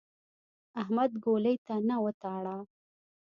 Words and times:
احمد 0.81 1.11
ګولۍ 1.23 1.55
ته 1.65 1.75
نه 1.87 1.95
وتاړه. 2.03 2.57